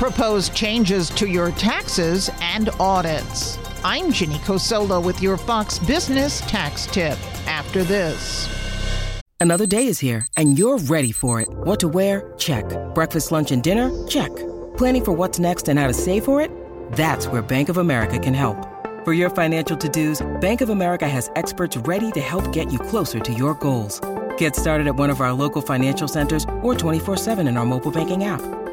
[0.00, 3.58] proposed changes to your taxes and audits.
[3.84, 8.48] I'm Ginny Cosola with your Fox Business Tax Tip after this.
[9.40, 11.50] Another day is here, and you're ready for it.
[11.50, 12.32] What to wear?
[12.38, 12.64] Check.
[12.94, 13.90] Breakfast, lunch, and dinner?
[14.08, 14.34] Check.
[14.78, 16.50] Planning for what's next and how to save for it?
[16.92, 18.56] That's where Bank of America can help.
[19.04, 22.78] For your financial to dos, Bank of America has experts ready to help get you
[22.78, 24.00] closer to your goals.
[24.38, 28.24] Get started at one of our local financial centers or 24-7 in our mobile banking
[28.24, 28.40] app.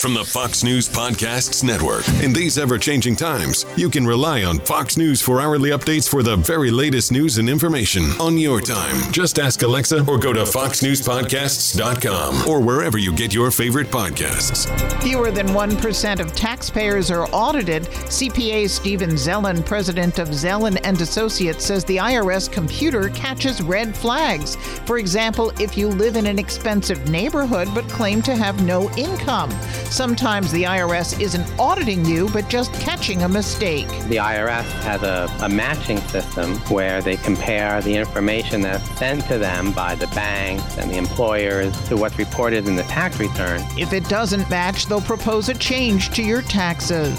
[0.00, 2.08] From the Fox News Podcasts Network.
[2.22, 6.22] In these ever changing times, you can rely on Fox News for hourly updates for
[6.22, 8.94] the very latest news and information on your time.
[9.10, 14.68] Just ask Alexa or go to foxnewspodcasts.com or wherever you get your favorite podcasts.
[15.02, 17.82] Fewer than 1% of taxpayers are audited.
[17.82, 24.54] CPA Stephen Zellen, president of Zellen and Associates, says the IRS computer catches red flags.
[24.86, 29.50] For example, if you live in an expensive neighborhood but claim to have no income.
[29.90, 33.88] Sometimes the IRS isn't auditing you, but just catching a mistake.
[34.08, 39.38] The IRS has a, a matching system where they compare the information that's sent to
[39.38, 43.62] them by the banks and the employers to what's reported in the tax return.
[43.78, 47.18] If it doesn't match, they'll propose a change to your taxes.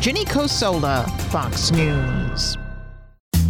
[0.00, 2.58] Ginny Cosola, Fox News.